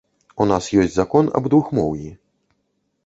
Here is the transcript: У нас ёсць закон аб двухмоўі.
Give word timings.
У 0.45 0.47
нас 0.51 0.69
ёсць 0.83 0.95
закон 0.95 1.29
аб 1.41 1.51
двухмоўі. 1.55 2.09